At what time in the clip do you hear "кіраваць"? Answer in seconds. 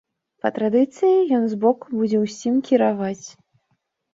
2.71-3.25